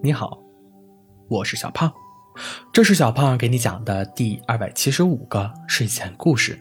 [0.00, 0.40] 你好，
[1.26, 1.92] 我是小胖，
[2.72, 6.56] 这是小胖给你讲的第二百七十五个睡前故事。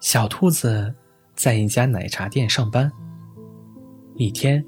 [0.00, 0.92] 小兔子
[1.36, 2.90] 在一家奶茶店上班。
[4.16, 4.64] 一天，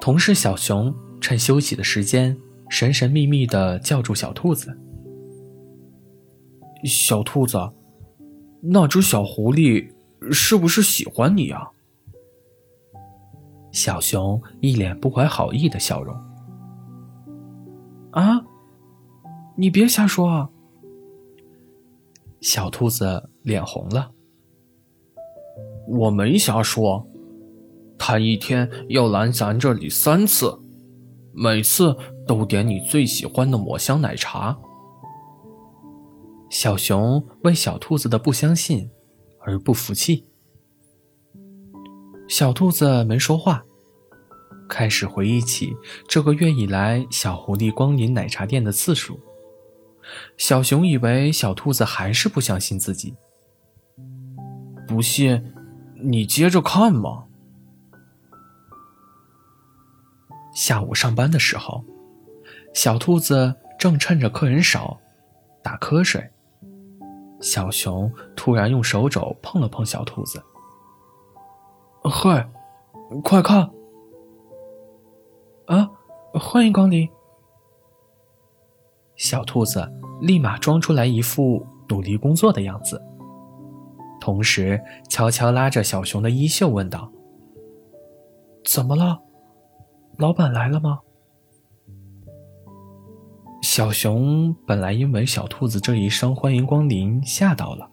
[0.00, 2.36] 同事小熊趁休息的时间，
[2.68, 4.76] 神神秘秘的叫住小兔子
[6.84, 7.56] ：“小兔子，
[8.60, 9.92] 那只小狐狸
[10.32, 11.70] 是不是喜欢你呀？”
[13.72, 16.14] 小熊一脸不怀好意的笑容。
[18.12, 18.44] 啊！
[19.56, 20.50] 你别瞎说啊！
[22.40, 24.10] 小兔子脸红了。
[25.86, 27.06] 我没瞎说，
[27.98, 30.58] 他一天要来咱这里三次，
[31.32, 31.96] 每次
[32.26, 34.58] 都点你最喜欢的抹香奶茶。
[36.48, 38.90] 小熊为小兔子的不相信
[39.40, 40.26] 而不服气。
[42.28, 43.64] 小兔子没说话，
[44.70, 45.76] 开始回忆起
[46.08, 49.18] 这个月以来小狐狸光临奶茶店的次数。
[50.38, 53.14] 小熊以为小兔子还是不相信自己。
[54.86, 55.52] 不信，
[56.02, 57.24] 你接着看嘛。
[60.54, 61.84] 下午上班的时候，
[62.72, 64.98] 小兔子正趁着客人少
[65.62, 66.30] 打瞌睡。
[67.40, 70.42] 小熊突然用手肘碰了碰小兔子。
[72.02, 72.48] 嗨，
[73.22, 73.70] 快看！
[75.70, 75.88] 啊，
[76.32, 77.08] 欢迎光临！
[79.14, 79.88] 小兔子
[80.20, 83.00] 立马装出来一副努力工作的样子，
[84.20, 87.08] 同时悄悄拉着小熊的衣袖问道
[88.66, 89.20] ：“怎么了？
[90.16, 90.98] 老板来了吗？”
[93.62, 97.88] 小熊本来因为小兔子这一声“欢迎光临”吓到了，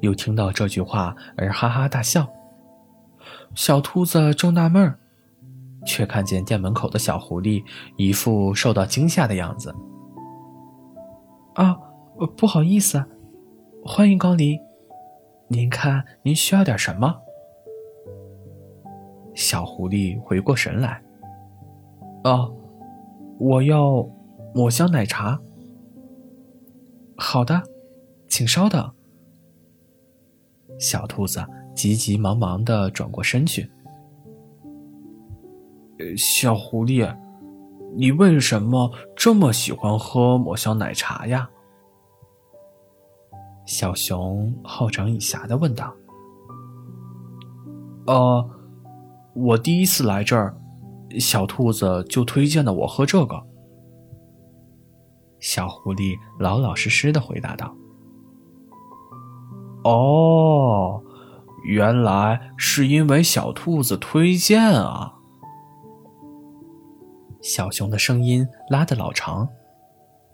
[0.00, 2.24] 又听到这句话而哈哈大笑。
[3.52, 4.98] 小兔子正纳闷儿，
[5.84, 7.62] 却看见店门口的小狐狸
[7.96, 9.74] 一副受到惊吓的样子。
[11.54, 11.76] 啊，
[12.36, 13.04] 不好意思，
[13.84, 14.58] 欢迎光临，
[15.48, 17.14] 您看您需要点什么？
[19.34, 21.02] 小狐狸回过神来，
[22.24, 22.48] 啊，
[23.38, 24.08] 我要
[24.54, 25.40] 抹香奶茶。
[27.16, 27.62] 好的，
[28.28, 28.92] 请稍等。
[30.78, 31.44] 小兔子。
[31.74, 33.66] 急急忙忙的转过身去。
[36.16, 37.16] 小狐狸，
[37.96, 41.48] 你为什么这么喜欢喝抹香奶茶呀？
[43.66, 45.94] 小熊好长以暇的问道。
[48.06, 48.50] 呃，
[49.34, 50.56] 我第一次来这儿，
[51.18, 53.42] 小兔子就推荐的我喝这个。
[55.40, 57.74] 小狐狸老老实实的回答道。
[59.84, 61.02] 哦。
[61.64, 65.14] 原来是因为小兔子推荐啊！
[67.42, 69.46] 小熊的声音拉得老长，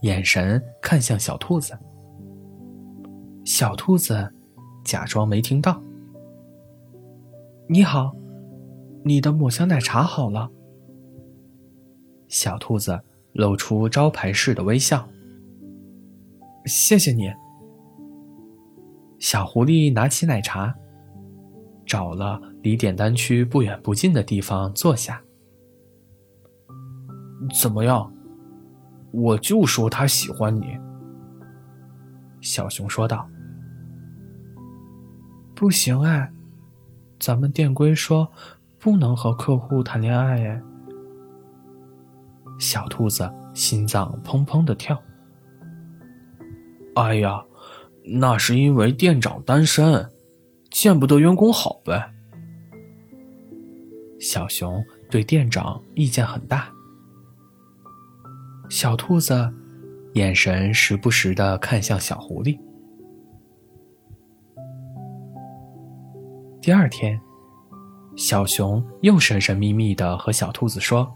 [0.03, 1.77] 眼神看向小兔子。
[3.45, 4.31] 小兔子
[4.85, 5.83] 假装没听到。
[7.67, 8.15] 你好，
[9.05, 10.51] 你的抹香奶茶好了。
[12.29, 13.01] 小兔子
[13.33, 15.09] 露出招牌式的微笑。
[16.67, 17.33] 谢谢你。
[19.19, 20.75] 小狐狸拿起奶茶。
[21.87, 25.23] 找了离点单区不远不近的地方坐下。
[27.61, 28.13] 怎么样？
[29.11, 30.79] 我就说他喜欢你。
[32.41, 33.29] 小熊说道。
[35.55, 36.31] 不行哎，
[37.19, 38.31] 咱们店规说
[38.79, 40.63] 不能和客户谈恋爱哎。
[42.59, 45.01] 小兔子心脏砰砰的跳。
[46.95, 47.45] 哎呀，
[48.05, 50.09] 那是因为店长单身。
[50.71, 52.13] 见不得员工好呗。
[54.21, 56.69] 小熊对店长意见很大。
[58.69, 59.53] 小兔子
[60.15, 62.59] 眼神时不时的看向小狐狸。
[66.61, 67.19] 第二天，
[68.15, 71.11] 小熊又神神秘秘的和小兔子说：“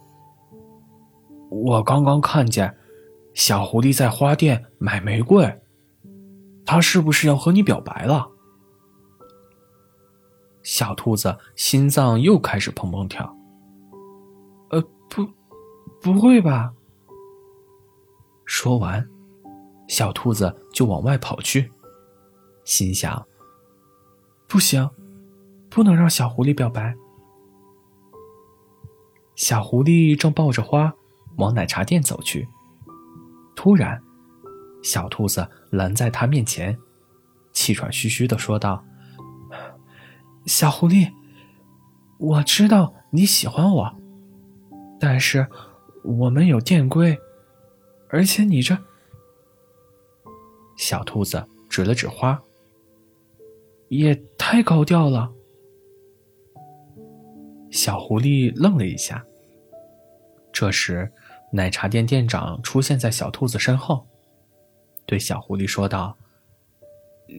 [1.51, 2.75] 我刚刚看见
[3.35, 5.61] 小狐狸在花店买玫瑰，
[6.65, 8.27] 他是不是要和你表白了？”
[10.63, 13.37] 小兔子心脏又开始砰砰跳。
[14.71, 15.29] 呃，不，
[16.01, 16.73] 不会吧？
[18.55, 19.09] 说完，
[19.89, 21.73] 小兔子就往外跑去，
[22.65, 23.27] 心想：
[24.47, 24.91] 不行，
[25.71, 26.95] 不能让小狐狸表白。
[29.37, 30.93] 小狐狸正抱着花
[31.39, 32.47] 往奶茶店走去，
[33.57, 33.99] 突然，
[34.83, 36.79] 小兔子拦在他面前，
[37.53, 38.85] 气喘吁吁的说道。
[40.45, 41.11] 小狐狸，
[42.19, 43.97] 我知道你喜欢我，
[45.01, 45.49] 但是
[46.05, 47.19] 我们有店规，
[48.13, 48.77] 而且你这……
[50.77, 52.43] 小兔子指了指花，
[53.89, 55.33] 也太高调了。
[57.71, 59.25] 小狐狸愣了一下。
[60.53, 61.11] 这时，
[61.53, 64.07] 奶茶店店长出现在小兔子身后，
[65.07, 66.17] 对小狐狸说道：“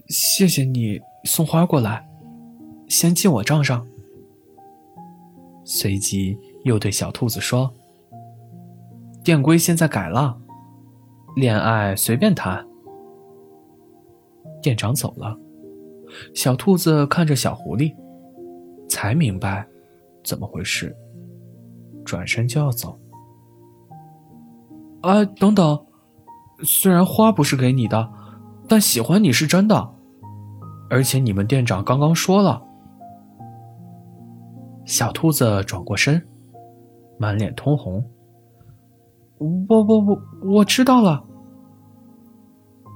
[0.10, 2.10] 谢谢你送花过来，
[2.88, 3.88] 先记我账上。”
[5.64, 7.72] 随即又对小兔子说
[9.24, 10.42] ：“店规现在改了，
[11.36, 12.66] 恋爱随便谈。”
[14.62, 15.38] 店长走了，
[16.34, 17.94] 小兔子看着小狐狸，
[18.88, 19.68] 才明白
[20.24, 20.96] 怎么回事，
[22.06, 22.98] 转身就要走。
[25.02, 25.86] 啊，等等！
[26.64, 28.10] 虽然花不是给你的，
[28.70, 29.94] 但喜欢你是真的，
[30.90, 32.64] 而且你们店长刚刚说了。
[34.86, 36.26] 小兔子转过身，
[37.18, 38.02] 满脸通红。
[39.70, 41.24] 我我我我知道了，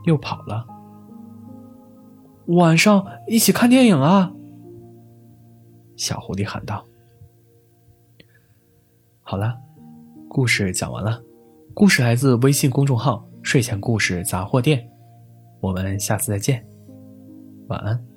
[0.05, 0.65] 又跑了。
[2.47, 4.31] 晚上一起看电影啊！
[5.95, 6.85] 小狐狸喊道。
[9.21, 9.57] 好了，
[10.29, 11.21] 故事讲完了。
[11.73, 14.89] 故事来自微信公众号“睡前故事杂货店”，
[15.59, 16.65] 我们下次再见，
[17.67, 18.16] 晚安。